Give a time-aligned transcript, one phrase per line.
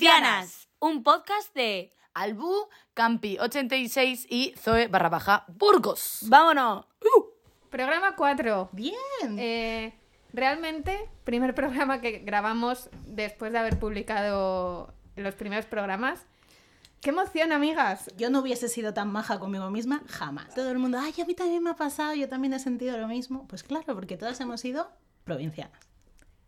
[0.00, 6.20] Provincianas, un podcast de Albu, Campi 86 y Zoe barra baja Burgos.
[6.22, 6.86] ¡Vámonos!
[7.68, 8.70] Programa 4.
[8.72, 8.96] Bien.
[9.36, 9.92] Eh,
[10.32, 16.24] realmente, primer programa que grabamos después de haber publicado los primeros programas.
[17.02, 18.10] ¡Qué emoción, amigas!
[18.16, 20.54] Yo no hubiese sido tan maja conmigo misma jamás.
[20.54, 23.06] Todo el mundo, ay, a mí también me ha pasado, yo también he sentido lo
[23.06, 23.46] mismo.
[23.48, 24.90] Pues claro, porque todas hemos sido
[25.24, 25.89] provincianas.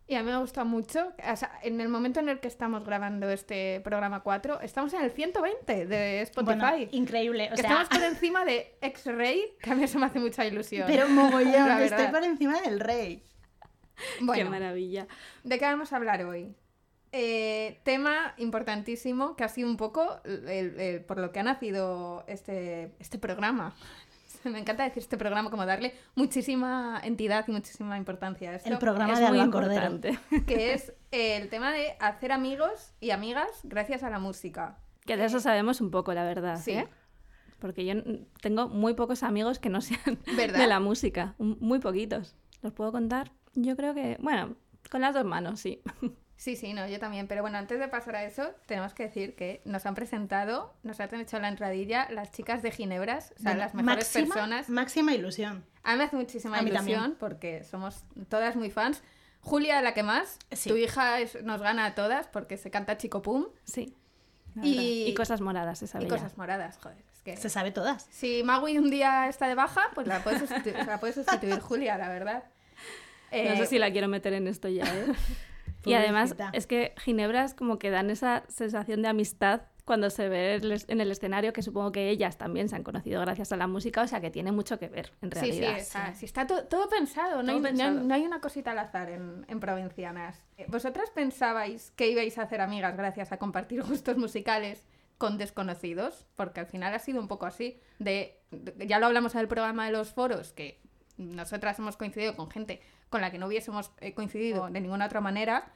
[0.08, 1.12] Y a mí me gusta mucho.
[1.32, 5.02] O sea, en el momento en el que estamos grabando este programa 4, estamos en
[5.02, 6.58] el 120 de Spotify.
[6.58, 7.48] Bueno, increíble.
[7.52, 10.86] O sea, Estamos por encima de X-Ray, que a mí eso me hace mucha ilusión.
[10.86, 13.22] pero mogollón, estoy por encima del rey.
[14.34, 15.06] ¡Qué maravilla!
[15.44, 16.54] ¿de qué vamos a hablar hoy?
[17.12, 22.24] Eh, tema importantísimo que ha sido un poco el- el- por lo que ha nacido
[22.26, 23.74] este, este programa.
[24.50, 28.68] Me encanta decir este programa como darle muchísima entidad y muchísima importancia a esto.
[28.68, 29.90] El programa Es de muy Alba Cordero.
[29.90, 30.18] importante.
[30.46, 34.78] que es el tema de hacer amigos y amigas gracias a la música.
[35.04, 36.60] Que de eso sabemos un poco, la verdad.
[36.62, 36.72] Sí.
[36.72, 36.88] ¿eh?
[37.58, 37.94] Porque yo
[38.40, 40.58] tengo muy pocos amigos que no sean ¿Verdad?
[40.58, 41.34] de la música.
[41.38, 42.34] Muy poquitos.
[42.60, 43.32] ¿Los puedo contar?
[43.54, 44.56] Yo creo que, bueno,
[44.90, 45.82] con las dos manos, sí.
[46.42, 47.28] Sí, sí, no, yo también.
[47.28, 50.98] Pero bueno, antes de pasar a eso, tenemos que decir que nos han presentado, nos
[50.98, 54.68] han hecho la entradilla las chicas de Ginebras, o sea, Bueno, las mejores máxima, personas.
[54.68, 55.64] Máxima ilusión.
[55.84, 59.04] A mí me hace muchísima A ilusión porque somos todas muy fans.
[59.40, 60.38] Julia, la que más.
[60.50, 60.68] Sí.
[60.70, 63.94] Tu hija es- nos gana a todas porque se canta Chico Pum Sí.
[64.62, 66.16] Y- y cosas moradas, esa y bella.
[66.16, 66.98] cosas moradas, joder.
[67.14, 68.08] Es que Se sabe todas.
[68.10, 71.96] si Magui un día está de baja, pues la puede sustituir, la puede sustituir Julia,
[71.98, 72.42] la verdad.
[73.30, 75.06] No Eh, sé si la quiero meter en esto ya, ¿eh?
[75.84, 80.60] y además es que Ginebras como que dan esa sensación de amistad cuando se ve
[80.86, 84.02] en el escenario, que supongo que ellas también se han conocido gracias a la música,
[84.02, 85.78] o sea que tiene mucho que ver, en Sí, sí, realidad.
[85.78, 88.00] está, sí, está to- todo pensado, no, Todo hay, no hay- pensado.
[88.06, 90.40] no hay una cosita al azar en, en Provincianas.
[90.56, 94.86] Eh, ¿Vosotras pensabais que ibais a hacer amigas gracias a compartir gustos musicales
[95.18, 96.26] con desconocidos?
[96.36, 97.80] Porque al final ha sido un poco así.
[97.98, 100.80] De, de- ya lo hablamos en el programa de los foros, que
[101.16, 102.80] nosotras hemos coincidido con gente
[103.12, 105.70] con la que no hubiésemos eh, coincidido de ninguna otra manera.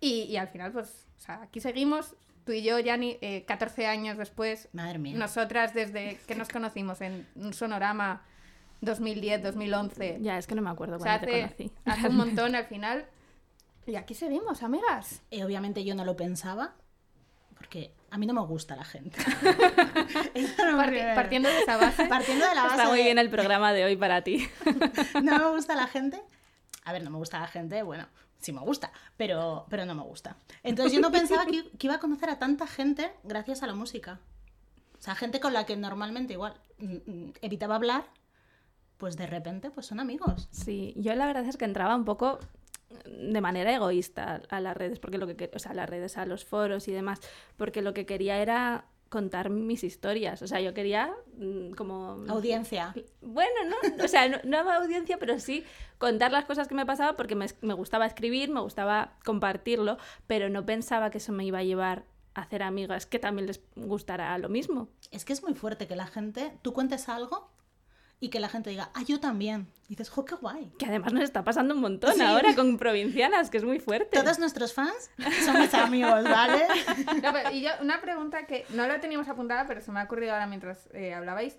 [0.00, 2.14] Y, y al final, pues, o sea, aquí seguimos,
[2.46, 5.16] tú y yo, Yanni, eh, 14 años después, Madre mía.
[5.18, 8.22] nosotras desde que nos conocimos en un sonorama
[8.82, 10.18] 2010-2011.
[10.22, 11.72] Ya, es que no me acuerdo O sea, cuando te hace, conocí.
[11.84, 13.06] hace un montón al final.
[13.86, 15.22] Y aquí seguimos, amigas.
[15.30, 16.74] Eh, obviamente yo no lo pensaba,
[17.56, 19.18] porque a mí no me gusta la gente.
[20.58, 22.06] No me Parti- partiendo de esa base.
[22.06, 24.48] Partiendo de la base Está muy de- bien el programa de hoy para ti.
[25.22, 26.20] no me gusta la gente.
[26.84, 28.06] A ver, no me gusta la gente, bueno,
[28.38, 30.36] sí me gusta, pero, pero no me gusta.
[30.62, 34.18] Entonces yo no pensaba que, iba a conocer a tanta gente gracias a la música.
[34.98, 38.04] O sea, gente con la que normalmente igual mm, mm, evitaba hablar,
[38.98, 40.48] pues de repente pues son amigos.
[40.50, 42.38] Sí, yo la verdad es que entraba un poco
[43.06, 46.26] de manera egoísta a las redes, porque lo que- o sea, a las redes, a
[46.26, 47.20] los foros y demás,
[47.56, 52.94] porque lo que quería era contar mis historias, o sea, yo quería mm, como Audiencia.
[53.20, 55.64] Bueno, no, o sea, no, no audiencia, pero sí
[55.98, 60.48] contar las cosas que me pasaba porque me, me gustaba escribir, me gustaba compartirlo, pero
[60.48, 64.36] no pensaba que eso me iba a llevar a hacer amigas que también les gustara
[64.38, 64.88] lo mismo.
[65.10, 67.51] Es que es muy fuerte que la gente, tú cuentes algo
[68.22, 69.66] y que la gente diga, ah, yo también.
[69.86, 70.70] Y dices, jo, qué guay.
[70.78, 72.20] Que además nos está pasando un montón Sí.
[72.22, 74.16] ahora con provincianas, que es muy fuerte.
[74.16, 75.10] Todos nuestros fans
[75.44, 76.62] son mis amigos, ¿vale?
[77.22, 80.04] No, pero- y yo, una pregunta que no la teníamos apuntada, pero se me ha
[80.04, 81.58] ocurrido ahora mientras eh, hablabais.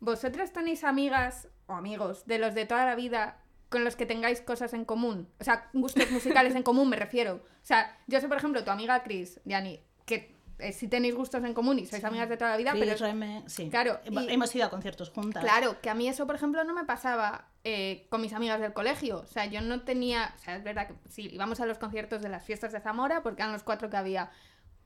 [0.00, 3.38] ¿Vosotras tenéis amigas o amigos de los de toda la vida
[3.70, 5.28] con los que tengáis cosas en común?
[5.40, 7.36] O sea, gustos musicales en común me refiero.
[7.36, 11.42] O sea, yo sé, por ejemplo, tu amiga Chris, Yani, que eh, sí tenéis gustos
[11.44, 13.68] en común y sois amigas de toda la vida, Chris, pero Reme, sí.
[13.70, 15.42] Claro, y- Hemos ido a conciertos juntas.
[15.44, 18.72] Claro, que a mí eso, por ejemplo, no me pasaba eh, con mis amigas del
[18.72, 19.18] colegio.
[19.20, 20.34] O sea, yo no tenía.
[20.36, 23.22] O sea, es verdad que sí, íbamos a los conciertos de las fiestas de Zamora
[23.22, 24.30] porque eran los cuatro que había.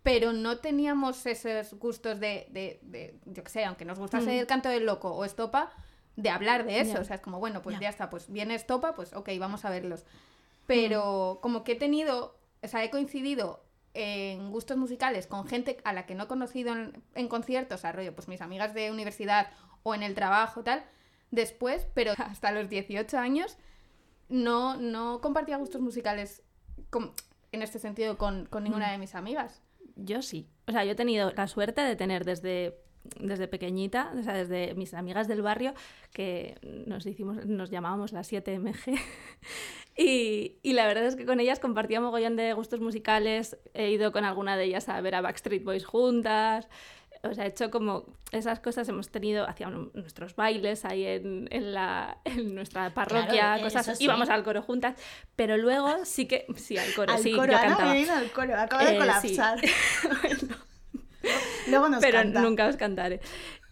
[0.02, 2.46] Pero no teníamos esos gustos de.
[2.50, 4.38] de, de- yo qué sé, aunque nos gustase Mm.
[4.40, 5.72] el canto del loco o Estopa,
[6.16, 7.00] de hablar de eso.
[7.00, 7.82] O sea, es como, bueno, pues Ya.
[7.82, 10.04] ya está, pues viene Estopa, pues ok, vamos a verlos.
[10.66, 12.38] Pero como que he tenido.
[12.62, 13.62] O sea, he coincidido
[13.94, 17.92] en gustos musicales con gente a la que no he conocido en, en conciertos, a
[17.92, 19.48] rollo, pues mis amigas de universidad
[19.82, 20.84] o en el trabajo, tal,
[21.30, 23.56] después, pero hasta los 18 años,
[24.28, 26.42] no, no compartía gustos musicales
[26.90, 27.12] con-
[27.52, 29.60] en este sentido con, con ninguna de mis amigas.
[29.96, 30.48] Yo sí.
[30.68, 32.78] O sea, yo he tenido la suerte de tener desde,
[33.18, 35.74] desde pequeñita, o sea, desde mis amigas del barrio,
[36.12, 39.00] que nos hicimos, nos llamábamos las 7MG.
[39.96, 43.58] Y, y la verdad es que con ellas compartía mogollón de gustos musicales.
[43.74, 46.68] He ido con alguna de ellas a ver a Backstreet Boys juntas.
[47.22, 51.74] o sea, he hecho como esas cosas, hemos tenido, hacíamos nuestros bailes ahí en, en
[51.74, 54.04] la, en nuestra parroquia, Claro, cosas eso así, sí.
[54.04, 54.94] íbamos al coro juntas,
[55.36, 57.92] pero luego sí que, sí, al coro, al sí, coro, yo Ana cantaba.
[57.92, 58.98] viene al coro, acaba de Eh, sí.
[58.98, 59.58] colapsar.
[61.68, 62.40] Luego nos pero canta.
[62.40, 63.20] nunca os cantaré.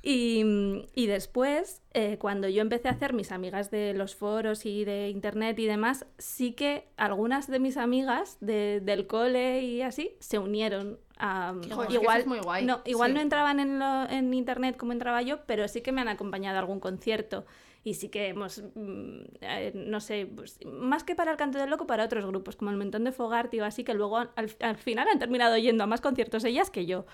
[0.03, 4.85] Y, y después, eh, cuando yo empecé a hacer mis amigas de los foros y
[4.85, 10.13] de internet y demás, sí que algunas de mis amigas de- del cole y así
[10.21, 11.53] se unieron a...
[11.55, 12.65] Joder, es que eso igual es muy guay.
[12.65, 13.15] No, igual Sí.
[13.17, 16.57] no entraban en, lo- en internet como entraba yo, pero sí que me han acompañado
[16.57, 17.45] a algún concierto.
[17.85, 21.71] Y sí que hemos, mm, eh, no sé, pues, más que para el Canto del
[21.71, 24.31] Loco, para otros grupos, como el Mentón de Fogart o así, que luego al,
[24.61, 27.05] al final han terminado yendo a más conciertos ellas que yo.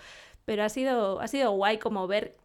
[0.44, 2.36] Pero ha sido, ha sido guay como ver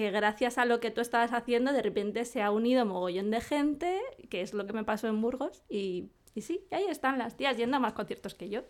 [0.00, 3.40] que gracias a lo que tú estabas haciendo, de repente se ha unido mogollón de
[3.40, 4.00] gente,
[4.30, 7.56] que es lo que me pasó en Burgos, y, y sí, ahí están las tías
[7.56, 8.62] yendo a más conciertos que yo.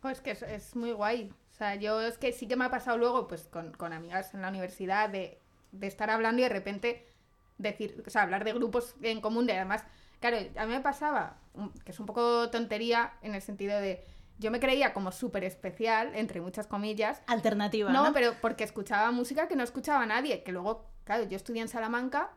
[0.00, 1.30] Pues que es, es muy guay.
[1.50, 4.34] O sea, yo es que sí que me ha pasado luego, pues con, con amigas
[4.34, 5.38] en la universidad, de,
[5.72, 7.06] de estar hablando y de repente
[7.58, 9.84] decir, o sea, hablar de grupos en común, de además,
[10.20, 11.38] claro, a mí me pasaba,
[11.84, 14.04] que es un poco tontería en el sentido de,
[14.42, 18.12] yo me creía como súper especial, entre muchas comillas, Alternativa, no, ¿no?
[18.12, 22.30] pero porque escuchaba música que no escuchaba nadie, que luego, claro, yo estudié en Salamanca,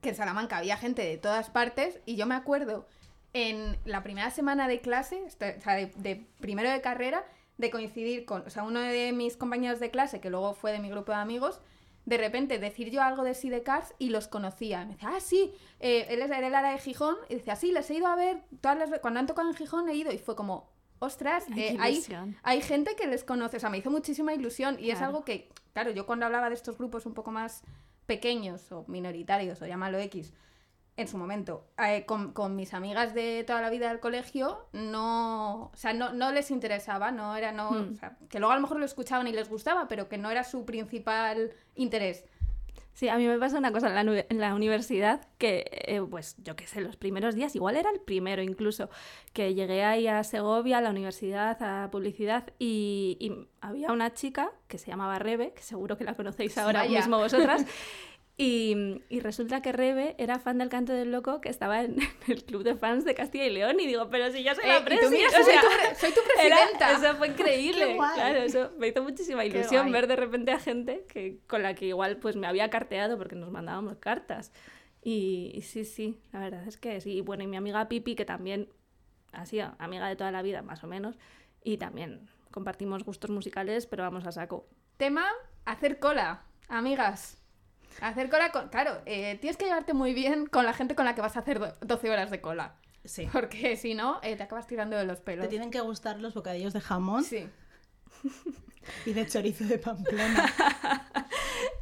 [0.00, 2.86] que en Salamanca había gente de todas partes, y yo me acuerdo
[3.34, 7.24] en la primera semana de clase, este- o sea, de, de primero de carrera,
[7.58, 10.78] de coincidir con, o sea, uno de mis compañeros de clase, que luego fue de
[10.78, 11.60] mi grupo de amigos,
[12.06, 14.84] de repente decir yo algo de Sidecars y los conocía.
[14.86, 18.06] Me decía, ah, sí, eh, él era de Gijón, y decía, sí, les he ido
[18.06, 21.44] a ver, todas las, cuando han tocado en Gijón he ido, y fue como, ostras,
[21.56, 22.04] eh, hay,
[22.42, 25.48] hay gente que les conoce, o sea, me hizo muchísima ilusión y es algo que,
[25.72, 27.62] claro, yo cuando hablaba de estos grupos un poco más
[28.06, 30.32] pequeños o minoritarios o llámalo X,
[30.96, 35.70] en su momento, eh, con, con mis amigas de toda la vida del colegio, no,
[35.72, 37.92] o sea, no, no les interesaba, no era, no, Hmm.
[37.92, 40.28] o sea, que luego a lo mejor lo escuchaban y les gustaba, pero que no
[40.28, 42.24] era su principal interés.
[42.98, 46.34] Sí, a mí me pasa una cosa en la, en la universidad que, eh, pues
[46.42, 48.90] yo qué sé, los primeros días, igual era el primero incluso,
[49.32, 54.50] que llegué ahí a Segovia, a la universidad, a publicidad, y, y había una chica
[54.66, 56.98] que se llamaba Rebe, que seguro que la conocéis ahora Vaya.
[56.98, 57.64] mismo vosotras,
[58.40, 61.96] y, y resulta que Rebe era fan del Canto del Loco, que estaba en,
[62.28, 64.68] el club de fans de Castilla y León, y digo, pero si yo soy Eh,
[64.68, 66.92] la tú, presi, mira, o soy sea, tu pre- soy tu era- presidenta.
[66.92, 67.96] eso fue increíble.
[68.14, 71.86] Claro, eso me hizo muchísima ilusión ver de repente a gente que, con la que
[71.86, 74.52] igual pues me había carteado porque nos mandábamos cartas.
[75.02, 77.12] Y, y sí, sí, la verdad es que sí.
[77.18, 78.68] Y bueno, y mi amiga Pipi, que también
[79.32, 81.18] ha sido amiga de toda la vida, más o menos,
[81.64, 84.68] y también compartimos gustos musicales, pero vamos a saco.
[84.96, 85.26] Tema,
[85.64, 87.36] hacer cola, amigas.
[88.00, 88.68] Hacer cola con...
[88.68, 91.40] Claro, eh, tienes que llevarte muy bien con la gente con la que vas a
[91.40, 92.74] hacer do- 12 horas de cola.
[93.04, 93.28] Sí.
[93.32, 95.44] Porque si no, eh, te acabas tirando de los pelos.
[95.44, 97.48] Te tienen que gustar los bocadillos de jamón Sí.
[99.06, 100.52] y de chorizo de Pamplona.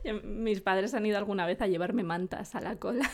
[0.05, 3.11] Eh, Mis padres han ido alguna vez a llevarme mantas a la cola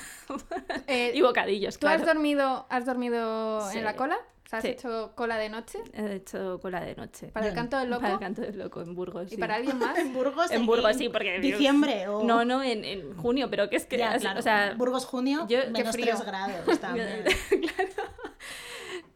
[0.86, 2.00] Eh, y bocadillos, ¿Tú claro.
[2.00, 3.78] has dormido, has dormido Sí.
[3.78, 4.16] en la cola?
[4.52, 4.68] Sea, ¿Has Sí.
[4.72, 5.78] hecho cola de noche?
[5.94, 7.28] He hecho cola de noche.
[7.28, 8.02] ¿Para el canto del loco?
[8.02, 9.26] Para el canto del loco en Burgos.
[9.28, 9.36] ¿Y sí.
[9.38, 9.96] para alguien más?
[9.98, 10.50] en Burgos.
[10.50, 11.40] En Burgos sí, porque...
[11.40, 12.22] Diciembre o...
[12.22, 13.96] No, no, en, en junio, pero que es que...
[13.98, 14.40] Ya, así- claro.
[14.40, 16.14] O sea, Burgos junio, yo- qué menos frío.
[16.14, 17.24] 3 grados también.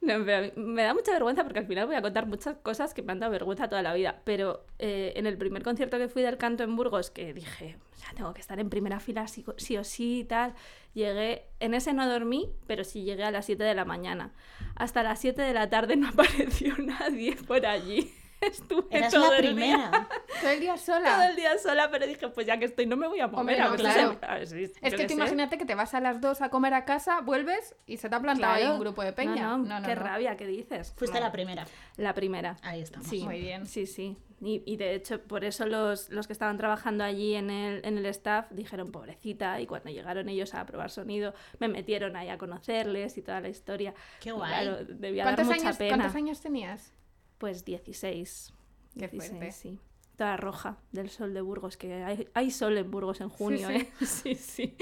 [0.06, 3.02] No, pero me da mucha vergüenza porque al final voy a contar muchas cosas que
[3.02, 4.20] me han dado vergüenza toda la vida.
[4.22, 7.76] Pero eh, en el primer concierto que fui del canto en Burgos, que dije,
[8.14, 10.54] tengo que estar en primera fila sí, sí o sí y tal,
[10.94, 14.32] llegué, en ese no dormí, pero sí llegué a las 7 de la mañana.
[14.76, 18.12] Hasta las 7 de la tarde no apareció nadie por allí.
[18.40, 20.08] Estuve Eras todo la el día- primera.
[20.40, 21.28] Todo el día todo sola.
[21.30, 23.40] el día sola, pero dije, pues ya que estoy, no me voy a mover.
[23.40, 24.18] Hombre, a no, claro.
[24.20, 25.14] se- a ver si- Es que qué tú sé.
[25.14, 28.14] imagínate que te vas a las 2 a comer a casa, vuelves y se te
[28.16, 29.56] ha plantado ahí un grupo de peña.
[29.56, 30.92] No, no, qué rabia, ¿qué dices?
[30.96, 31.24] Fuiste No.
[31.26, 31.66] la primera.
[31.96, 32.56] La primera.
[32.62, 33.08] Ahí estamos.
[33.08, 33.64] Sí, Muy bien.
[33.66, 34.16] Sí, sí.
[34.42, 37.96] Y, y de hecho, por eso los, los que estaban trabajando allí en el, en
[37.96, 42.36] el staff dijeron, pobrecita, y cuando llegaron ellos a probar sonido, me metieron ahí a
[42.36, 43.94] conocerles y toda la historia.
[44.20, 44.50] Qué guay.
[44.50, 45.96] Claro, debía dar ¿Cuántos mucha años, pena.
[45.96, 46.92] ¿Cuántos años tenías?
[47.38, 48.52] Pues 16.
[48.98, 49.52] Qué 16, fuerte.
[49.52, 49.80] sí.
[50.16, 53.74] Toda roja del sol de Burgos, que hay, hay sol en Burgos en junio, sí.
[53.74, 53.92] ¿eh?
[54.06, 54.76] Sí, sí,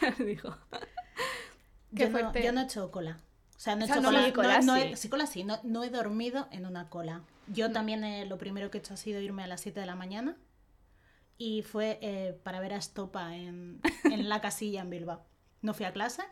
[0.00, 0.56] ya os digo.
[1.94, 2.42] Qué yo, no, fuerte.
[2.42, 3.20] yo no he hecho cola.
[3.56, 4.24] O sea, no he O sea, hecho no, cola.
[4.26, 4.80] sí, cola no, no sí.
[4.80, 5.44] he, sí, cola sí.
[5.44, 7.22] No, no he dormido en una cola.
[7.46, 9.86] Yo también eh, lo primero que he hecho ha sido irme a las 7 de
[9.86, 10.36] la mañana.
[11.38, 15.24] Y fue eh, para ver a Estopa en, en la casilla en Bilbao.
[15.62, 16.22] No fui a clase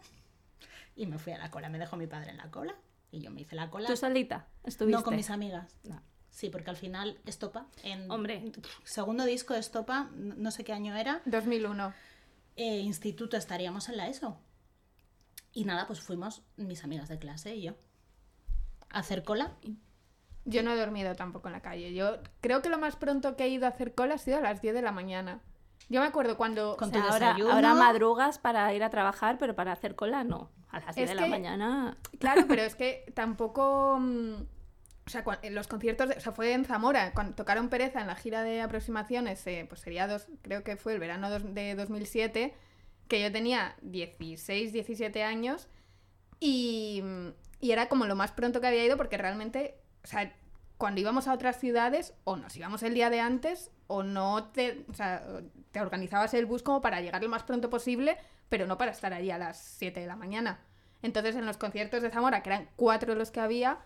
[0.97, 1.69] y me fui a la cola.
[1.69, 2.75] Me dejó mi padre en la cola
[3.11, 3.87] y yo me hice la cola.
[3.89, 4.97] ¿Tú solita estuviste?
[4.99, 5.79] No con mis amigas.
[5.85, 6.03] No.
[6.31, 8.53] Sí, porque al final Estopa, en Hombre.
[8.85, 11.93] segundo disco de Estopa, no sé qué año era, 2001.
[12.57, 14.39] eh, instituto estaríamos en la ESO.
[15.53, 17.73] Y nada, pues fuimos mis amigas de clase y yo.
[18.91, 19.57] A hacer cola.
[20.45, 21.93] Yo no he dormido tampoco en la calle.
[21.93, 24.41] Yo creo que lo más pronto que he ido a hacer cola ha sido a
[24.41, 25.41] las 10 de la mañana.
[25.89, 26.77] Yo me acuerdo cuando...
[26.77, 30.23] Con O sea, tu ahora, ahora madrugas para ir a trabajar, pero para hacer cola
[30.25, 30.51] no.
[30.71, 31.97] A las 10 Es de la mañana.
[32.19, 33.99] Claro, pero es que tampoco...
[34.01, 34.35] mm,
[35.07, 38.07] O sea, en los conciertos, de- o sea, fue en Zamora, cuando tocaron Pereza en
[38.09, 41.75] la gira de aproximaciones, eh, pues sería dos, creo que fue el verano dos- de
[41.75, 42.55] 2007,
[43.09, 45.69] que yo tenía 16, 17 años
[46.41, 47.03] y,
[47.61, 50.33] y era como lo más pronto que había ido porque realmente, o sea,
[50.77, 54.85] cuando íbamos a otras ciudades, o nos íbamos el día de antes, o no te,
[54.91, 55.25] o sea,
[55.73, 58.17] te organizabas el bus como para llegar lo más pronto posible,
[58.49, 60.61] pero no para estar allí a las 7 de la mañana.
[61.03, 63.79] Entonces en los conciertos de Zamora, que eran cuatro los que había,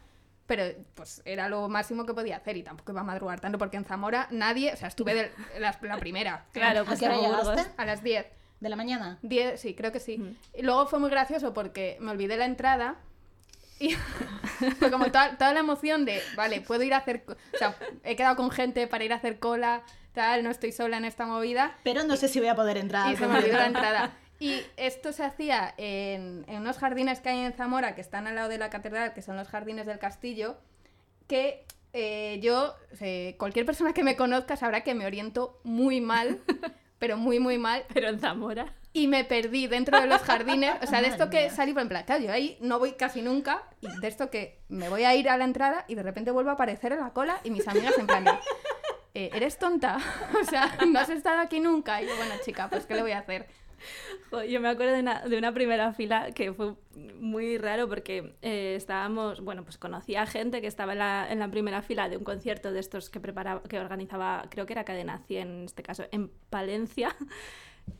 [0.47, 0.64] pero
[0.95, 3.85] pues era lo máximo que podía hacer y tampoco iba a madrugar tanto porque en
[3.85, 6.47] Zamora nadie, o sea, estuve de la, la primera.
[6.52, 7.02] Claro, ¿A pues?
[7.76, 8.26] A las 10.
[8.61, 9.19] ¿De la mañana?
[9.23, 10.19] 10, sí, creo que sí.
[10.19, 10.37] Mm.
[10.54, 12.97] Y luego fue muy gracioso porque me olvidé la entrada
[13.81, 13.95] y
[14.78, 18.14] fue como toda, toda la emoción de, vale, puedo ir a hacer, o sea, he
[18.14, 21.76] quedado con gente para ir a hacer cola, tal, no estoy sola en esta movida
[21.83, 23.12] Pero no sé si voy a poder entrar.
[23.12, 24.12] y se me olvidó la entrada.
[24.42, 28.34] Y esto se hacía en, en unos jardines que hay en Zamora, que están al
[28.34, 30.56] lado de la catedral, que son los jardines del castillo,
[31.28, 36.40] que eh, yo, eh, cualquier persona que me conozca sabrá que me oriento muy mal,
[36.99, 37.84] pero muy, muy mal.
[37.94, 38.75] Pero en Zamora.
[38.92, 40.75] Y me perdí dentro de los jardines.
[40.82, 43.22] O sea, de esto que salí, por en plan, claro, yo ahí no voy casi
[43.22, 43.62] nunca.
[43.80, 46.50] Y de esto que me voy a ir a la entrada y de repente vuelvo
[46.50, 48.26] a aparecer en la cola y mis amigas en plan,
[49.14, 49.99] "Eh, ¿eres tonta?
[50.40, 52.02] O sea, no has estado aquí nunca.
[52.02, 53.46] Y yo, bueno, chica, pues ¿qué le voy a hacer?
[54.49, 56.75] Yo me acuerdo de una, de una primera fila que fue
[57.21, 61.51] muy raro porque eh, estábamos, bueno, pues conocía gente que estaba en la, en la
[61.51, 65.19] primera fila de un concierto de estos que preparaba, que organizaba, creo que era Cadena
[65.27, 67.15] 100 en este caso, en Palencia.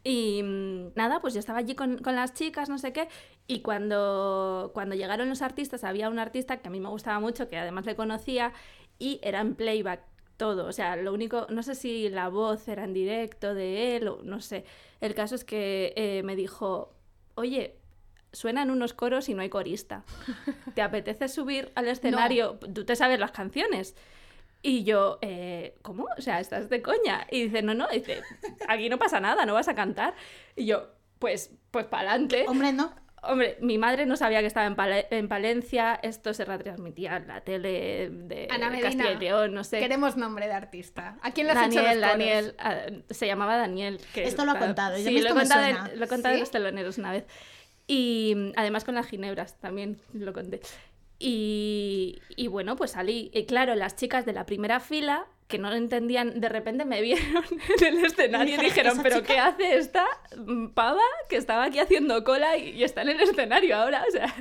[0.05, 3.09] Y mm, nada, pues yo estaba allí con, con las chicas, no sé qué,
[3.47, 7.49] y cuando, cuando llegaron los artistas, había un artista que a mí me gustaba mucho,
[7.49, 8.53] que además le conocía,
[8.99, 10.12] y era en playback
[10.43, 14.09] todo, o sea, lo único, no sé si la voz era en directo de él,
[14.09, 14.65] o no sé,
[15.01, 16.97] el caso es que eh, me dijo,
[17.37, 17.77] oye,
[18.33, 20.03] suenan unos coros y no hay corista,
[20.75, 22.59] ¿te apetece subir al escenario?
[22.75, 23.95] Tú te sabes las canciones.
[24.63, 26.09] Y yo, eh, ¿cómo?
[26.19, 27.29] O sea, estás de coña.
[27.31, 28.23] Y dice, no, no, dice,
[28.69, 30.15] aquí no pasa nada, no vas a cantar.
[30.57, 30.89] Y yo,
[31.21, 32.47] pues, pues para adelante.
[32.49, 32.93] Hombre, no.
[33.25, 37.29] Hombre, mi madre no sabía que estaba en, Pale- en Palencia, esto se retransmitía en
[37.29, 39.79] la tele de Ana Medina, Castilla y León, no sé.
[39.79, 41.19] Queremos nombre de artista.
[41.23, 42.19] ¿A quién le has hecho Daniel, los coros?
[42.19, 44.01] Daniel, ah, se llamaba Daniel.
[44.13, 46.51] que- Esto lo ha contado, Sí, lo he contado, en, lo he contado en los
[46.51, 47.25] teloneros una vez.
[47.87, 50.61] Y mm, además con las ginebras también lo conté.
[51.25, 53.31] Y, y bueno, pues salí.
[53.33, 57.01] Y claro, las chicas de la primera fila, que no lo entendían, de repente me
[57.01, 57.45] vieron
[57.81, 59.33] en el escenario y Dijeron, dijeron, "¿Esa ¿pero chica?".
[59.35, 60.05] qué hace esta
[60.37, 64.05] mm, pava que estaba aquí haciendo cola y, y está en el escenario ahora?
[64.09, 64.35] O sea,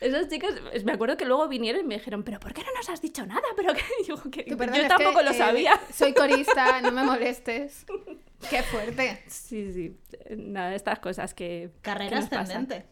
[0.00, 2.68] esas chicas, es- me acuerdo que luego vinieron y me dijeron, ¿pero por qué no
[2.76, 3.42] nos has dicho nada?
[3.56, 3.72] ¿Pero
[4.06, 5.80] yo, que- yo es tampoco que, lo eh, sabía.
[5.92, 7.86] soy corista, no me molestes.
[8.48, 9.22] Qué fuerte.
[9.26, 9.96] Sí, sí.
[10.36, 11.70] Nada, estas cosas que.
[11.82, 12.40] Carrera que nos pasan.
[12.42, 12.86] ascendente.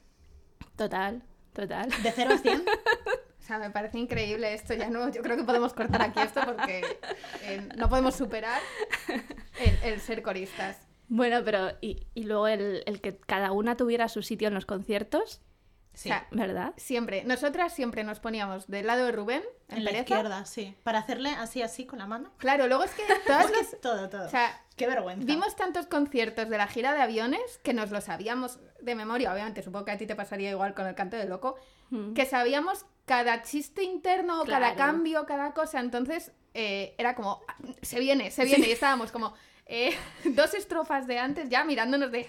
[0.77, 1.23] Total,
[1.55, 1.89] total.
[2.03, 2.65] De 0 a 100.
[3.49, 4.75] Sea, me parece increíble esto.
[4.75, 6.85] Ya no, yo creo que podemos cortar aquí esto porque
[7.45, 8.61] eh, no podemos superar
[9.09, 10.77] el, el ser coristas.
[11.09, 11.71] Bueno, pero.
[11.81, 15.41] Y, y luego el, el que cada una tuviera su sitio en los conciertos,
[15.99, 16.09] Sí.
[16.11, 16.75] O sea, ¿verdad?
[16.77, 20.15] siempre, nosotras siempre nos poníamos del lado de Rubén, en, en la pereza.
[20.15, 20.77] izquierda, sí.
[20.85, 22.31] Para hacerle así, así con la mano.
[22.39, 23.81] Claro, luego es que todas las...
[23.81, 24.27] todo, todo.
[24.27, 25.25] O sea, Qué vergüenza.
[25.27, 29.61] Vimos tantos conciertos de la gira de aviones que nos lo sabíamos de memoria, obviamente,
[29.65, 31.57] supongo que a ti te pasaría igual con el canto de loco,
[31.91, 32.13] Mm.
[32.13, 37.99] que sabíamos cada chiste interno, cada cambio, cada cosa, entonces eh, era como, "Ah, se
[37.99, 39.35] viene, se viene, y estábamos como
[39.69, 39.91] eh,
[40.25, 42.27] dos estrofas de antes ya mirándonos de,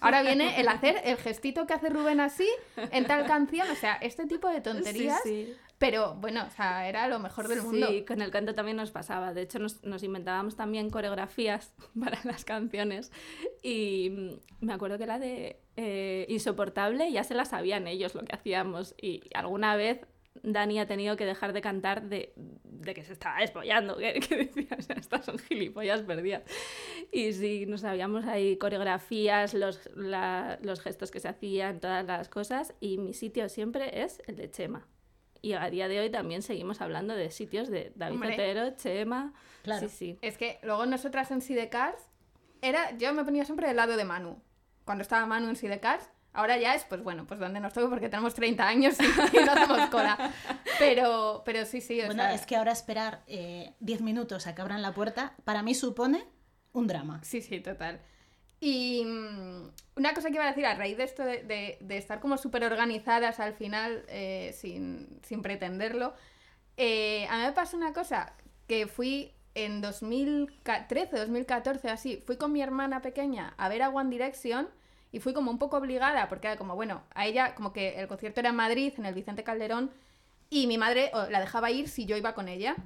[0.00, 3.94] ahora viene el hacer el gestito que hace Rubén así en tal canción, o sea,
[3.94, 5.54] este tipo de tonterías, Sí, sí.
[5.78, 7.86] pero bueno, o sea, era lo mejor del mundo.
[7.88, 9.32] Sí, con el canto también nos pasaba.
[9.32, 13.12] De hecho, nos, nos inventábamos también coreografías para las canciones.
[13.62, 18.34] Y me acuerdo que la de eh, Insoportable ya se la sabían ellos lo que
[18.34, 18.94] hacíamos.
[19.00, 20.00] Y alguna vez
[20.42, 22.32] Dani ha tenido que dejar de cantar de,
[22.64, 26.42] de que se estaba despollando, que, que decía, o sea, estas son gilipollas perdidas.
[27.12, 32.28] Y sí, nos sabíamos ahí coreografías, los, la- los gestos que se hacían, todas las
[32.28, 32.74] cosas.
[32.80, 34.86] Y mi sitio siempre es el de Chema.
[35.42, 38.32] Y a día de hoy también seguimos hablando de sitios de David Hombre.
[38.34, 39.32] Otero, Chema.
[39.62, 39.88] Claro.
[39.88, 40.18] Sí, sí.
[40.22, 42.02] Es que luego nosotras en Sidecars,
[42.62, 44.40] era, yo me ponía siempre del lado de Manu.
[44.84, 48.08] Cuando estaba Manu en Sidecars, ahora ya es, pues bueno, pues donde nos toque porque
[48.08, 50.32] tenemos 30 años y, y no hacemos cola.
[50.78, 54.54] Pero, pero sí, sí, o Bueno, sea, es que ahora esperar eh, 10 minutos a
[54.54, 56.24] que abran la puerta, para mí supone
[56.72, 57.20] un drama.
[57.24, 58.00] Sí, sí, total.
[58.60, 61.96] Y mm, una cosa que iba a decir a raíz de esto de, de- de
[61.98, 66.14] estar como súper organizadas al final, eh, sin, sin pretenderlo,
[66.76, 68.34] eh, a mí me pasó una cosa,
[68.66, 74.10] que fui en 2013, 2014, así, fui con mi hermana pequeña a ver a One
[74.10, 74.68] Direction
[75.16, 78.06] y fui como un poco obligada, porque era como, bueno, a ella como que el
[78.06, 79.90] concierto era en Madrid, en el Vicente Calderón,
[80.50, 82.76] y mi madre la dejaba ir si yo iba con ella.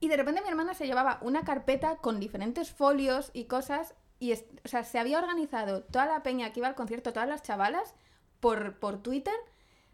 [0.00, 4.32] Y de repente mi hermana se llevaba una carpeta con diferentes folios y cosas, y
[4.32, 7.94] o sea, se había organizado toda la peña que iba al concierto, todas las chavalas,
[8.40, 9.36] por, por Twitter,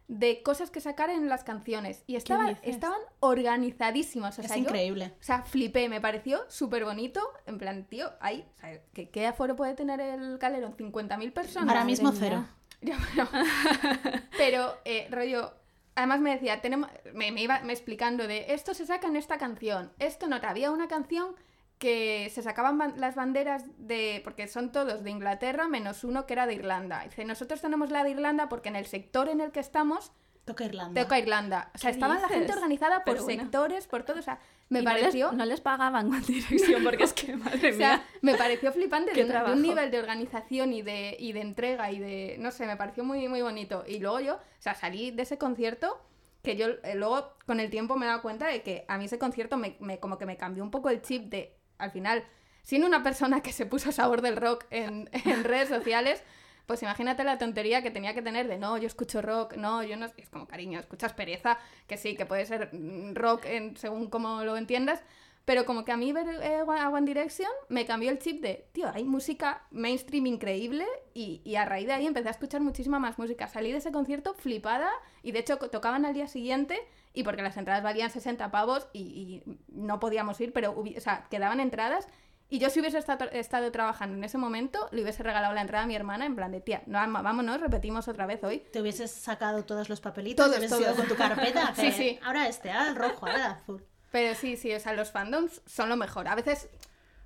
[0.08, 2.02] de cosas que sacar en las canciones.
[2.06, 2.62] Y estaba, dices?
[2.64, 4.38] estaban organizadísimas.
[4.38, 5.12] O Es sea, yo- increíble.
[5.20, 7.20] o sea, flipé, me pareció súper bonito.
[7.46, 10.76] En plan, tío, ahí, o sea, ¿qué, qué aforo puede tener el Calderón?
[10.76, 11.68] ¿50.000 personas?
[11.68, 12.44] Ahora mismo cero.
[12.80, 13.28] Bueno.
[14.36, 15.52] Pero, eh, rollo,
[15.94, 19.38] además me decía, tenemos, me, me iba me explicando de esto se saca en esta
[19.38, 21.34] canción, esto no, había una canción
[21.82, 26.34] que se sacaban ban- las banderas de, porque son todos de Inglaterra, menos uno que
[26.34, 27.02] era de Irlanda.
[27.04, 30.12] Dice, nosotros tenemos la de Irlanda porque en el sector en el que estamos
[30.44, 31.02] Toca Irlanda.
[31.02, 31.70] toca Irlanda.
[31.74, 33.42] O sea, ¿Qué estaba la gente organizada por Pero bueno.
[33.42, 35.32] sectores, por todo, o sea, me Y no les- pareció...
[35.32, 38.04] No les, pagaban One Direction porque es que, madre O sea, mía.
[38.22, 41.90] me pareció flipante de un, de un nivel de organización y de, y de entrega
[41.90, 43.84] y de, no sé, me pareció muy, muy bonito.
[43.88, 46.00] Y luego yo, o sea, salí de ese concierto
[46.42, 49.04] que yo eh, luego con el tiempo me he dado cuenta de que a mí
[49.04, 52.24] ese concierto me, me- como que me cambió un poco el chip de, al final,
[52.62, 55.08] siendo una persona que se puso sabor del rock en,
[55.42, 56.22] redes sociales,
[56.66, 59.96] pues imagínate la tontería que tenía que tener de no, yo escucho rock, no, yo
[59.96, 60.06] no.
[60.16, 61.58] Es como cariño, escuchas pereza,
[61.88, 65.02] que sí, que puede ser mm, rock en, según como lo entiendas.
[65.44, 68.64] Pero como que a mí ver eh, a One Direction me cambió el chip de,
[68.70, 73.00] tío, hay música mainstream increíble y, y a raíz de ahí empecé a escuchar muchísima
[73.00, 73.48] más música.
[73.48, 74.88] Salí de ese concierto flipada
[75.24, 76.78] y de hecho tocaban al día siguiente
[77.14, 81.26] y porque las entradas valían 60 pavos y, y no podíamos ir, pero o sea,
[81.30, 82.06] quedaban entradas
[82.48, 85.84] y yo si hubiese estado, estado trabajando en ese momento, le hubiese regalado la entrada
[85.84, 88.58] a mi hermana en plan de, tía, no, vámonos, repetimos otra vez hoy.
[88.72, 90.96] Te hubieses sacado todos los papelitos, Todos, ido todos.
[90.96, 91.72] con tu carpeta.
[91.76, 92.18] Sí, sí.
[92.22, 93.86] Ahora este, ahora el rojo, ahora el azul.
[94.10, 96.28] Pero sí, sí, o sea, los fandoms son lo mejor.
[96.28, 96.68] A veces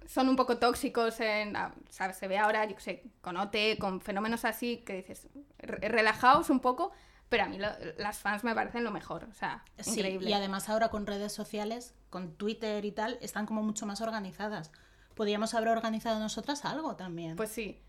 [0.07, 2.17] son un poco tóxicos en, ah, ¿sabes?
[2.17, 5.27] Se ve ahora, yo qué sé, con OT, con fenómenos así que dices,
[5.59, 6.93] re- relajaos un poco,
[7.29, 10.31] pero a mí lo- las fans me parecen lo mejor, o sea, Sí, increíble.
[10.31, 14.71] y además ahora con redes sociales, con Twitter y tal, están como mucho más organizadas.
[15.15, 17.37] Podríamos haber organizado nosotras algo también.
[17.37, 17.83] Pues sí.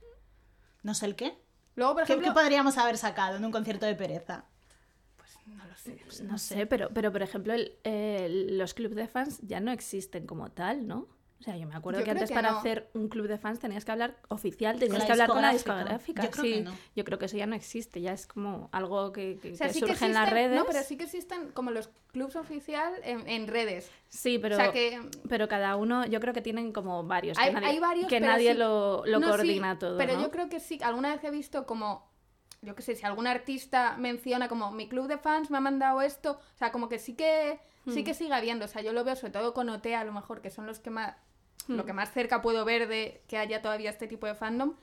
[0.83, 1.37] no sé el qué.
[1.75, 4.45] Luego, por ¿Qué, ejemplo, qué podríamos haber sacado en un concierto de pereza?
[5.17, 6.23] pues no lo sé.
[6.23, 10.25] No sé, pero, pero por ejemplo, el- el- los clubes de fans ya no existen
[10.25, 11.07] como tal, ¿no?
[11.39, 12.57] O sea, yo me acuerdo Yo que antes que para no.
[12.57, 16.23] hacer un club de fans tenías que hablar oficial, tenías que hablar con la discográfica.
[16.23, 16.73] Yo creo sí, que no.
[16.95, 19.67] yo creo que eso ya no existe, ya es como algo que, que- O sea,
[19.67, 20.57] que sí que surge en las redes.
[20.57, 23.91] No, pero sí que existen como los clubs oficial en, en redes.
[24.09, 27.37] Sí, pero, o sea, que pero cada uno, yo creo que tienen como varios.
[27.37, 29.97] hay, que nadie, hay varios, que nadie sí- lo, lo No, sí, coordina todo.
[29.99, 30.23] Pero ¿no?
[30.23, 32.09] yo creo que sí, alguna vez he visto como,
[32.63, 36.01] yo qué sé, si algún artista menciona como mi club de fans me ha mandado
[36.01, 38.03] esto, o sea, como que sí que sí Hmm.
[38.03, 40.41] que sigue habiendo, o sea, yo lo veo sobre todo con OT a lo mejor,
[40.41, 41.15] que son los que más,
[41.67, 41.85] lo Hmm.
[41.85, 44.73] que más cerca puedo ver de que haya todavía este tipo de fandom.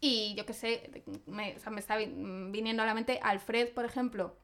[0.00, 2.06] Y yo qué sé, me, o sea, me está vi-
[2.50, 4.36] viniendo a la mente Alfred, por ejemplo.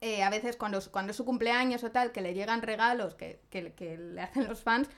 [0.00, 3.40] eh, a veces cuando, cuando es su cumpleaños o tal, que le llegan regalos que,
[3.48, 4.90] que- que le hacen los fans,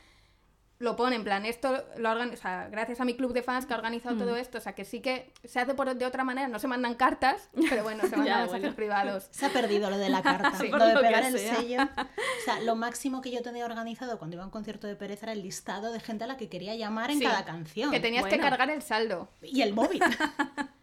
[0.78, 3.64] lo pone en plan, esto lo organ- o sea, gracias a mi club de fans
[3.64, 4.18] que ha organizado Mm.
[4.18, 6.68] todo esto, o sea, que sí que se hace por, de otra manera, no se
[6.68, 8.76] mandan cartas, pero bueno, se mandan Ya, mensajes bueno.
[8.76, 9.28] privados.
[9.30, 10.68] Se ha perdido lo de la carta, Sí.
[10.68, 11.56] lo de lo pegar el sea.
[11.56, 11.78] sello.
[11.82, 15.26] O sea, lo máximo que yo tenía organizado cuando iba a un concierto de pereza
[15.26, 17.90] era el listado de gente a la que quería llamar en Sí, cada canción.
[17.90, 19.30] Que tenías que cargar el saldo.
[19.42, 20.00] Y el móvil.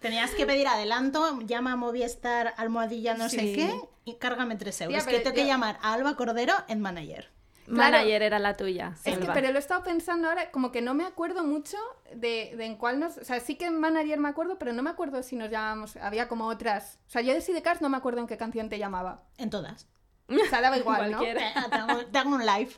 [0.00, 5.02] Tenías que pedir adelanto, llama a Movistar, almohadilla no sé qué, y cárgame tres euros.
[5.04, 7.30] pero que tengo que llamar a Alba Cordero en manager.
[7.66, 7.92] Claro.
[7.92, 8.94] Manager era la tuya.
[9.04, 11.76] Es que, pero lo he estado pensando ahora, como que no me acuerdo mucho
[12.14, 13.18] de, de en cuál nos...
[13.18, 15.96] O sea, sí que en Manager me acuerdo, pero no me acuerdo si nos llamábamos...
[15.96, 16.98] Había como otras...
[17.08, 19.24] O sea, yo de Sidecars no me acuerdo en qué canción te llamaba.
[19.38, 19.88] En todas.
[20.28, 21.22] O sea, daba igual, ¿no?
[21.22, 22.70] Eh, te, hago, te hago un live.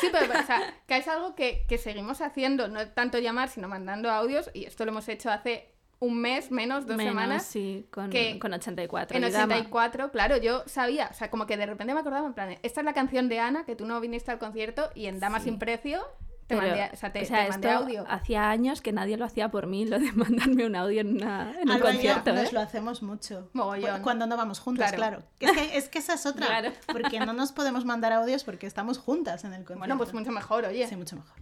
[0.00, 3.48] Sí, pero, pero, o sea, que es algo que, que seguimos haciendo, no tanto llamar,
[3.48, 5.71] sino mandando audios, y esto lo hemos hecho hace
[6.02, 7.44] un mes, menos, dos Menos, semanas.
[7.46, 9.16] sí, con, que- con 84.
[9.16, 9.54] En y Dama.
[9.54, 12.80] 84, claro, yo sabía, o sea, como que de repente me acordaba, en plan, esta
[12.80, 15.44] es la canción de Ana, que tú no viniste al concierto, y en Dama Sí.
[15.44, 16.00] sin precio
[16.48, 18.04] te Pero, mandé, o sea, te, o sea, te mandé esto audio.
[18.08, 21.54] hacía años que nadie lo hacía por mí, lo de mandarme un audio en, una-
[21.62, 22.30] en un concierto.
[22.30, 22.34] ¿eh?
[22.34, 23.48] nos lo hacemos mucho.
[23.52, 23.98] Mogollón.
[23.98, 25.22] Cu- Cuando no vamos juntas, Claro.
[25.38, 25.52] claro.
[25.56, 26.46] Es, que, es que esa es otra.
[26.48, 26.72] Claro.
[26.90, 29.78] Porque no nos podemos mandar audios porque estamos juntas en el concierto.
[29.78, 30.86] Bueno, pues mucho mejor, oye.
[30.88, 31.36] Sí, mucho mejor.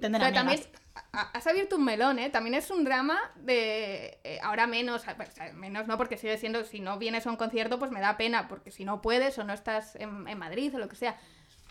[0.00, 0.60] Tener Pero también
[1.12, 2.30] a- has abierto un melón, ¿eh?
[2.30, 4.18] También es un drama de...
[4.24, 7.78] eh, ahora menos, sea, menos no, porque sigue siendo, si no vienes a un concierto,
[7.78, 10.78] pues me da pena, porque si no puedes o no estás en, en Madrid o
[10.78, 11.16] lo que sea.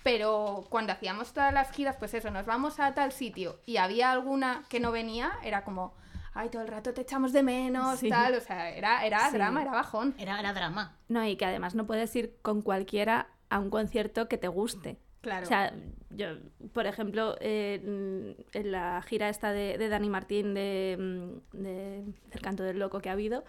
[0.04, 4.12] Pero cuando hacíamos todas las giras, pues eso, nos vamos a tal sitio y había
[4.12, 5.93] alguna que no venía, era como,
[6.34, 8.10] ay, todo el rato te echamos de menos, Sí.
[8.10, 9.34] tal, o sea, era, era Sí.
[9.38, 10.15] drama, era bajón.
[10.17, 10.97] Era, era drama.
[11.08, 14.97] No, y que además no puedes ir con cualquiera a un concierto que te guste.
[15.21, 15.45] Claro.
[15.45, 15.73] O sea,
[16.10, 16.27] yo,
[16.73, 22.41] por ejemplo, eh, en la gira esta de, de Dani Martín de, mm, de El
[22.41, 23.43] canto del loco que ha habido,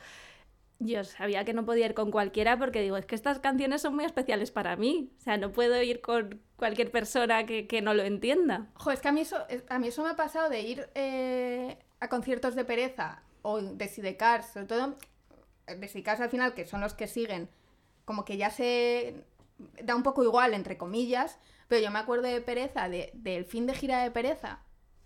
[0.78, 3.94] yo sabía que no podía ir con cualquiera porque digo, es que estas canciones son
[3.94, 5.12] muy especiales para mí.
[5.18, 8.66] O sea, no puedo ir con cualquier persona que, que no lo entienda.
[8.74, 10.88] Jo, es que a mí eso, es- a mí eso me ha pasado de ir
[10.94, 14.96] eh, a conciertos de pereza o de Sidecars, sobre todo
[15.68, 17.48] eh, de Sidecars al final, que son los que siguen,
[18.04, 19.24] como que ya se
[19.85, 21.38] da un poco igual, entre comillas,
[21.72, 24.58] pero yo me acuerdo de pereza, de- del fin de gira de pereza,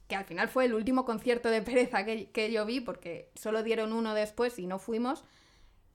[0.09, 3.62] que al final fue el último concierto de pereza que, que yo vi, porque solo
[3.62, 5.22] dieron uno después y no fuimos.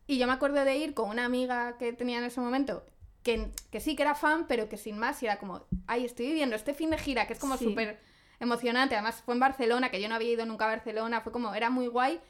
[0.07, 2.85] Y yo me acuerdo de ir con una amiga que tenía en ese momento,
[3.21, 6.55] que, que sí que era fan, pero que sin más, era como, ay, estoy viviendo
[6.55, 7.65] este fin de gira, que es como Sí.
[7.65, 7.99] súper
[8.39, 8.95] emocionante.
[8.95, 11.69] Además, fue en Barcelona, que yo no había ido nunca a Barcelona, fue como, era
[11.69, 12.21] muy guay.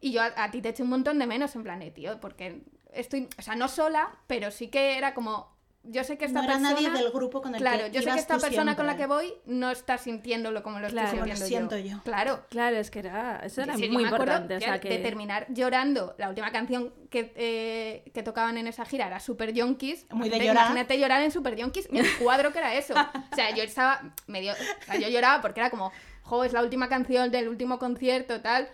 [0.00, 2.18] Y yo a, a ti te eché un montón de menos en plan, eh, tío,
[2.18, 2.62] porque
[2.94, 6.44] estoy, o sea, no sola, pero sí que era como, yo sé que esta no
[6.44, 6.74] era persona...
[6.74, 9.16] nadie del grupo con el Claro, que yo sé que esta persona con la siempre.
[9.18, 12.02] que voy no está sintiéndolo como lo Claro, estoy como lo sintiendo siento yo.
[12.04, 12.44] Claro.
[12.50, 14.56] Claro, es que era, eso era Sí, yo muy importante.
[14.56, 14.88] O sea, que...
[14.90, 19.52] De terminar llorando, la última canción que, eh, que tocaban en esa gira era Super
[19.54, 20.06] Yonkis.
[20.10, 20.64] Muy de Imagínate- llorar.
[20.66, 22.94] Imagínate llorar en Super Yonkis, el cuadro que era eso.
[22.94, 24.52] O sea, yo estaba medio...
[24.52, 28.40] O sea, yo lloraba porque era como, jo, es la última canción del último concierto,
[28.42, 28.68] tal.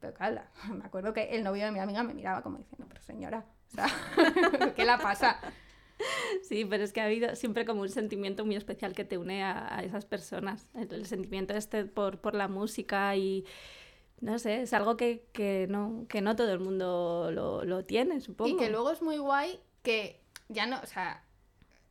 [0.00, 3.02] Pero la- me acuerdo que el novio de mi amiga me miraba como diciendo, pero
[3.02, 3.86] señora, o sea,
[4.76, 5.38] ¿qué la pasa?
[6.42, 9.42] Sí, pero es que ha habido siempre como un sentimiento muy especial que te une
[9.42, 10.68] a, esas personas.
[10.74, 13.44] El, sentimiento este por, por la música y
[14.20, 18.20] no sé, es algo que, que no, que no todo el mundo lo, lo tiene,
[18.20, 18.50] supongo.
[18.50, 21.24] Y que luego es muy guay que ya no, o sea,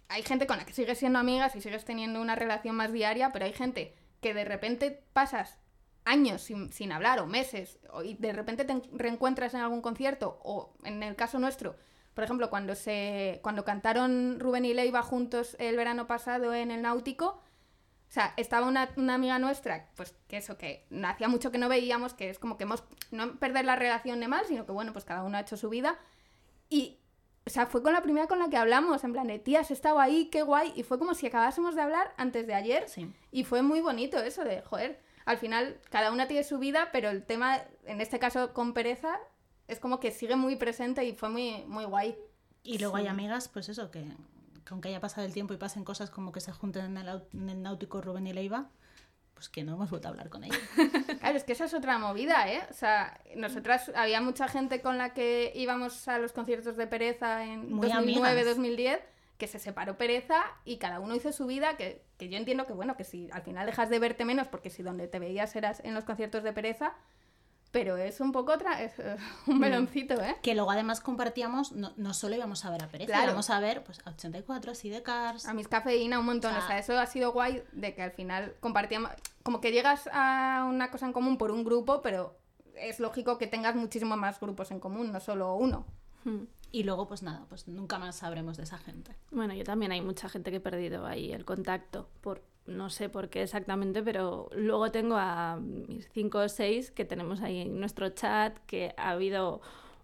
[0.07, 3.31] hay gente con la que sigues siendo amigas y sigues teniendo una relación más diaria,
[3.31, 5.57] pero hay gente que de repente pasas
[6.05, 10.39] años sin, sin hablar o meses y de repente te en- reencuentras en algún concierto
[10.43, 11.75] o en el caso nuestro,
[12.13, 16.81] por ejemplo, cuando se cuando cantaron Rubén y Leiva juntos el verano pasado en el
[16.81, 17.41] Náutico,
[18.11, 21.69] o sea, estaba una, una amiga nuestra, pues que eso, que hacía mucho que no
[21.69, 24.91] veíamos, que es como que hemos, no perder la relación de mal, sino que bueno,
[24.91, 25.97] pues cada uno ha hecho su vida.
[26.69, 26.99] Y,
[27.45, 29.71] o sea, fue con la primera con la que hablamos, en plan de, tía, has
[29.71, 30.73] estado ahí, qué guay.
[30.75, 32.89] Y fue como si acabásemos de hablar antes de ayer.
[32.89, 33.09] Sí.
[33.31, 37.09] Y fue muy bonito eso de, joder, al final cada una tiene su vida, pero
[37.09, 39.21] el tema, en este caso con pereza,
[39.71, 42.15] es como que sigue muy presente y fue muy, muy guay.
[42.63, 45.83] Y luego hay amigas, pues eso, que, que aunque haya pasado el tiempo y pasen
[45.83, 48.69] cosas como que se junten en el, en el náutico Rubén y Leiva,
[49.33, 50.59] pues que no hemos vuelto a hablar con ellos.
[51.19, 52.61] Claro, es que esa es otra movida, ¿eh?
[52.69, 57.45] O sea, nosotras, había mucha gente con la que íbamos a los conciertos de Pereza
[57.45, 58.45] en Muy 2009, amigas.
[58.55, 58.99] 2010,
[59.37, 62.73] que se separó Pereza y cada uno hizo su vida, que, que yo entiendo que,
[62.73, 65.79] bueno, que si al final dejas de verte menos, porque si donde te veías eras
[65.83, 66.93] en los conciertos de Pereza,
[67.71, 69.15] pero es un poco otra, es eh,
[69.47, 70.35] un meloncito, ¿eh?
[70.41, 73.25] Que luego además compartíamos, no, no solo íbamos a ver a Pereza, Claro.
[73.27, 75.45] íbamos a ver pues, a 84, así de Cars.
[75.47, 78.01] A mis cafeína un montón, O o sea- sea, eso ha sido guay de que
[78.03, 79.11] al final compartíamos,
[79.43, 82.37] como que llegas a una cosa en común por un grupo, pero
[82.75, 85.85] es lógico que tengas muchísimos más grupos en común, no solo uno.
[86.23, 86.43] Hmm.
[86.73, 89.13] Y luego, pues nada, pues nunca más sabremos de esa gente.
[89.29, 93.09] Bueno, yo también hay mucha gente que he perdido ahí el contacto, por no sé
[93.09, 97.79] por qué exactamente, pero luego tengo a mis cinco o seis que tenemos ahí en
[97.79, 99.61] nuestro chat, que ha habido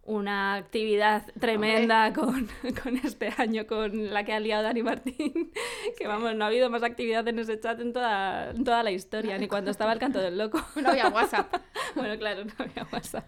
[0.08, 2.50] una actividad tremenda con,
[2.84, 5.52] con este año, con la que ha liado Dani Martín,
[5.98, 8.92] que vamos, no ha habido más actividad en ese chat en toda, en toda la
[8.92, 10.64] historia, ni cuando estaba el canto del loco.
[10.82, 11.54] No había WhatsApp.
[11.96, 13.26] Bueno, claro, no había WhatsApp.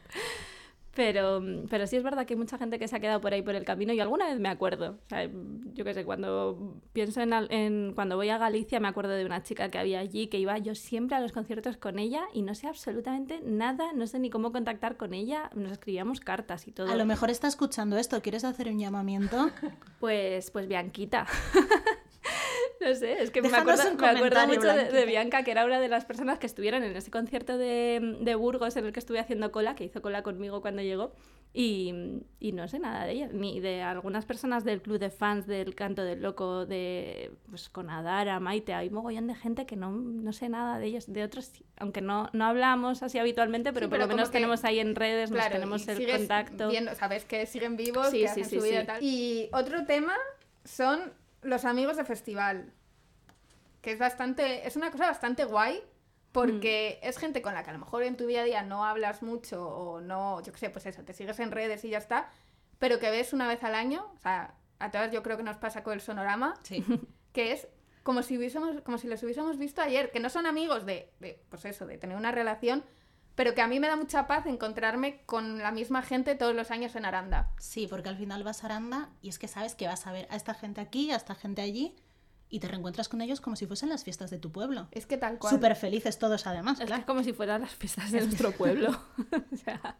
[1.00, 3.42] Pero, pero sí es verdad que hay mucha gente que se ha quedado por ahí
[3.42, 4.98] por el camino y alguna vez me acuerdo.
[5.06, 5.30] O sea,
[5.74, 9.42] yo qué sé, cuando pienso en, en- cuando voy a Galicia me acuerdo de una
[9.42, 12.54] chica que había allí que iba yo siempre a los conciertos con ella y no
[12.54, 16.92] sé absolutamente nada, no sé ni cómo contactar con ella, nos escribíamos cartas y todo.
[16.92, 19.50] A lo mejor está escuchando esto, ¿quieres hacer un llamamiento?
[20.02, 21.28] Pues, pues Bianquita.
[22.90, 25.06] no sé, es que me acuerdo, me mucho de.
[25.06, 28.76] Bianca, que era una de las personas que estuvieron en ese concierto de, de Burgos
[28.78, 31.12] en el que estuve haciendo cola, que hizo cola conmigo cuando llegó.
[31.52, 35.48] Y, y no sé nada de ella, ni de algunas personas del club de fans
[35.48, 39.90] del Canto del Loco, de pues con Adara, Maite, hay mogollón de gente que no,
[39.90, 43.90] no sé nada de ellos, de otros, aunque no, no hablamos así habitualmente, pero Sí,
[43.90, 46.70] por lo menos que- tenemos ahí en redes, nos tenemos el contacto.
[46.70, 48.84] Viendo, sabes que siguen vivos, Sí, que sí, hacen su vida sí.
[48.84, 49.04] y tal.
[49.04, 50.14] Y otro tema
[50.64, 52.74] son los amigos de festival.
[53.82, 54.68] Que es bastante.
[54.68, 55.82] Es una cosa bastante guay.
[56.32, 57.08] Porque Mm.
[57.08, 59.24] es gente con la que a lo mejor en tu día a día no hablas
[59.24, 62.30] mucho o no, yo qué sé, pues eso, te sigues en redes y ya está,
[62.78, 65.58] pero que ves una vez al año, o sea, a todas yo creo que nos
[65.58, 66.86] pasa con el sonorama, Sí.
[67.34, 67.68] que es
[68.04, 71.42] como si hubiésemos, como si los hubiésemos visto ayer, que no son amigos de, de,
[71.50, 72.84] pues eso, de tener una relación,
[73.40, 76.72] pero que a mí me da mucha paz encontrarme con la misma gente todos los
[76.72, 77.54] años en Aranda.
[77.58, 80.28] Sí, porque al final vas a Aranda y es que sabes que vas a ver
[80.30, 81.96] a esta gente aquí, a esta gente allí
[82.50, 84.90] y te reencuentras con ellos como si fuesen las fiestas de tu pueblo.
[84.92, 85.54] Es que tal cual.
[85.54, 87.04] Súper felices todos además, Es claro.
[87.04, 88.90] que como si fueran las fiestas de nuestro pueblo.
[89.54, 89.98] O sea,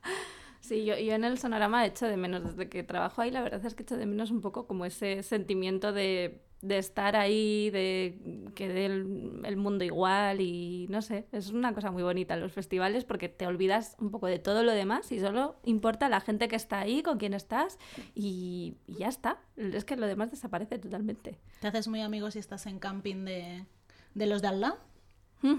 [0.60, 3.66] sí, yo, yo en el Sonorama echo de menos, desde que trabajo ahí, la verdad
[3.66, 8.50] es que echo de menos un poco como ese sentimiento de, de estar ahí, de
[8.54, 12.52] que dé el, el mundo igual y no sé, es una cosa muy bonita los
[12.52, 16.48] festivales porque te olvidas un poco de todo lo demás y solo importa la gente
[16.50, 17.78] que está ahí, con quien estás
[18.14, 19.38] y, y ya está.
[19.56, 21.40] Es que lo demás desaparece totalmente.
[21.62, 23.66] Te haces muy amigos si estás en camping de,
[24.14, 24.78] de los de al lado,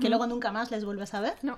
[0.01, 1.57] que luego nunca más les vuelves a ver No.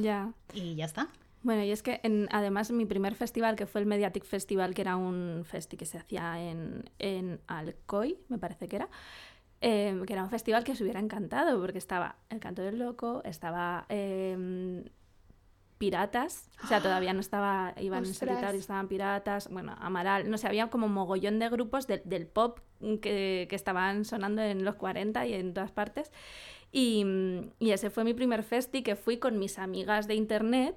[0.00, 0.32] Ya.
[0.52, 1.08] y ya está.
[1.44, 4.80] Bueno, y es que en, además mi primer festival, que fue el Mediatic Festival, que
[4.82, 8.88] era un festi que se hacía en, en Alcoy, me parece que era,
[9.60, 13.20] eh, que era un festival que os hubiera encantado, porque estaba El Canto del Loco,
[13.24, 14.84] estaba eh,
[15.76, 18.28] Piratas, o sea, todavía no estaba Iván en Ostras.
[18.30, 22.60] solitario, estaban Piratas, bueno, Amaral, no sé, había como mogollón de grupos del- del pop
[23.02, 26.10] que, que estaban sonando en los 40 y en todas partes.
[26.72, 27.04] Y,
[27.58, 30.74] y ese fue mi primer festi que fui con mis amigas de internet,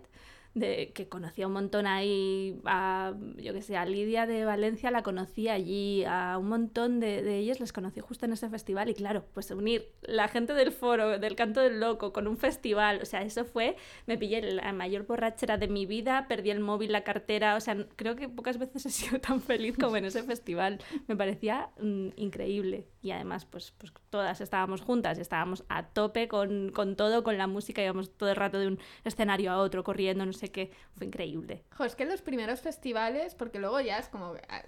[0.59, 5.03] de, que conocía un montón ahí, a, yo que sé, a Lidia de Valencia la
[5.03, 8.93] conocí allí, a un montón de, de ellos les conocí justo en ese festival y
[8.93, 13.05] claro, pues unir la gente del foro, del canto del loco, con un festival, o
[13.05, 17.03] sea, eso fue, me pillé la mayor borrachera de mi vida, perdí el móvil, la
[17.03, 20.79] cartera, o sea, creo que pocas veces he sido tan feliz como en ese festival,
[21.07, 26.71] me parecía mm, increíble y además pues, pues todas estábamos juntas, estábamos a tope con,
[26.71, 30.25] con todo, con la música, íbamos todo el rato de un escenario a otro, corriendo,
[30.25, 31.63] no sé qué, fue increíble.
[31.75, 34.33] Jo, es que los primeros festivales, porque luego ya es como...
[34.49, 34.63] ah,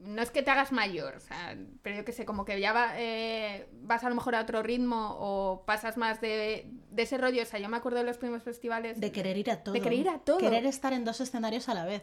[0.00, 2.74] No es que te hagas mayor, o sea, pero yo que sé, como que ya
[2.74, 7.16] va, eh, vas a lo mejor a otro ritmo o pasas más de, de ese
[7.16, 7.42] rollo.
[7.42, 9.00] O sea, yo me acuerdo de los primeros festivales.
[9.00, 9.72] De querer ir a todo.
[9.72, 10.36] De querer ir a todo.
[10.36, 12.02] Querer estar en dos escenarios a la vez.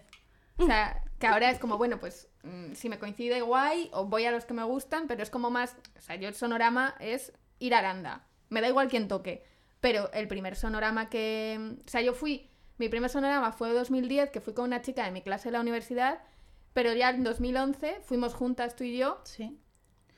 [0.57, 4.25] O sea, que ahora es como, bueno, pues mm, si me coincide guay o voy
[4.25, 7.33] a los que me gustan, pero es como más, o sea, yo el sonorama es
[7.59, 8.27] ir a Aranda.
[8.49, 9.43] Me da igual quién toque,
[9.79, 14.41] pero el primer sonorama que, o sea, yo fui, mi primer sonorama fue 2010, que
[14.41, 16.19] fui con una chica de mi clase de la universidad,
[16.73, 19.19] pero ya en 2011 fuimos juntas tú y yo.
[19.23, 19.57] Sí.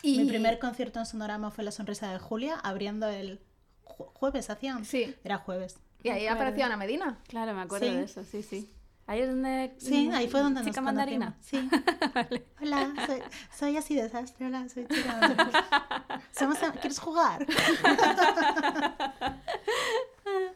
[0.02, 3.40] Y Mi primer concierto en Sonorama fue La Sonrisa de Julia, abriendo el
[3.86, 4.84] ju- jueves, hacían.
[4.84, 5.78] Sí, Era jueves.
[6.04, 7.20] y ahí apareció Ana Medina.
[7.28, 7.94] Claro, me acuerdo Sí.
[7.94, 8.70] de eso, sí, sí.
[9.06, 9.74] Ahí es donde...
[9.80, 11.36] Sí, mm, ahí fue donde Chica nos mandarina.
[11.42, 11.70] Sí.
[12.62, 13.22] Hola, soy,
[13.54, 14.46] soy así desastre.
[14.48, 16.22] Hola, soy chica.
[16.32, 17.46] Somos, ¿Quieres jugar?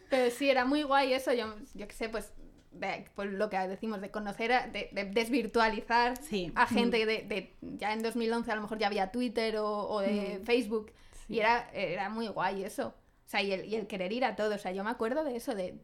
[0.09, 2.31] Pero sí, era muy guay eso, yo, yo qué sé, pues,
[2.71, 6.51] de- pues lo que decimos, de conocer, a- de, de desvirtualizar Sí.
[6.55, 9.99] a gente de, de- ya en 2011 a lo mejor ya había Twitter o, o
[9.99, 10.91] de Facebook
[11.27, 12.87] y era, era muy guay eso.
[13.25, 14.55] O sea, y el, y el querer ir a todo.
[14.55, 15.77] O sea, yo me acuerdo de eso, de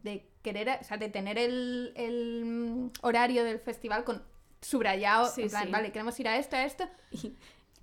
[0.44, 4.22] querer, o sea, de tener el, el, mm, horario del festival con
[4.60, 5.70] subrayado, Sí, en plan, sí.
[5.72, 6.88] vale, queremos ir a esto, a esto.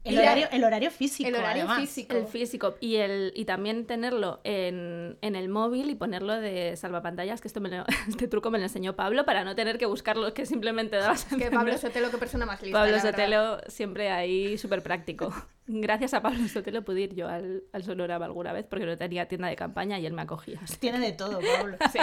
[0.04, 1.30] El Y horario, el horario físico.
[1.30, 1.80] el horario además.
[1.82, 2.16] físico.
[2.18, 7.40] El físico y el y también tenerlo en, en el móvil y ponerlo de salvapantallas,
[7.40, 10.34] que esto me lo- este truco me lo enseñó Pablo para no tener que buscarlo,
[10.34, 11.52] que simplemente dabas a Que.
[11.52, 12.80] Pablo Sotelo, qué persona más lista.
[12.80, 13.00] Pablo la.
[13.02, 15.32] Sotelo siempre ahí súper práctico.
[15.68, 19.28] Gracias a Pablo Sotelo pude ir yo al, al Sonorama alguna vez porque no tenía
[19.28, 20.60] tienda de campaña y él me acogía.
[20.80, 21.78] Tiene de todo, Pablo.
[21.94, 22.00] Sí.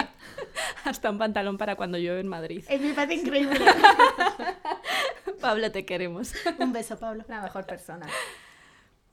[0.85, 2.63] Hasta un pantalón para cuando llueve en Madrid.
[2.69, 3.59] Es mi parece increíble.
[5.39, 6.33] Pablo, te queremos.
[6.59, 7.23] Un beso, Pablo.
[7.27, 8.07] La mejor persona.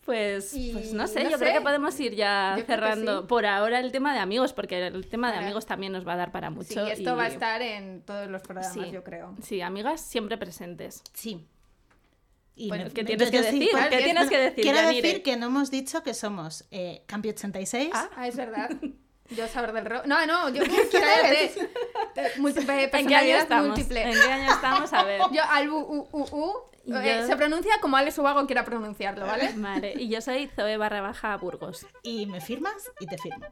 [0.04, 3.26] Pues, Y pues no sé, no yo creo que podemos ir ya Yo cerrando sí.
[3.26, 6.16] por ahora el tema de amigos, porque el tema de amigos también nos va a
[6.16, 6.86] dar para Sí, mucho.
[6.86, 8.90] esto y- va a estar en todos los programas, Sí.
[8.92, 9.34] yo creo.
[9.42, 11.02] Sí, amigas siempre presentes.
[11.12, 11.44] Sí.
[12.54, 13.76] Y Bueno, me- ¿qué me- tienes yo que sí, decir?
[13.90, 15.02] ¿Qué tienes que decir, Quiero Yanire?
[15.08, 17.90] decir que no hemos dicho que somos eh, Campi 86.
[17.92, 18.70] Ah, Ah, es verdad.
[19.30, 20.06] Yo saber del rock.
[20.06, 20.62] No, no, yo
[20.92, 21.52] cállate.
[22.38, 23.68] Múltiple ¿En qué año estamos?
[23.68, 24.02] múltiple.
[24.02, 24.92] ¿En qué año estamos?
[24.92, 25.20] A ver.
[25.32, 26.08] Yo al u,
[26.86, 29.52] eh, se pronuncia como Alex Ubago quiera pronunciarlo, ¿vale?
[29.56, 31.84] Vale, y yo soy Zoe barra baja Burgos.
[32.04, 33.44] Y me firmas y te firmo.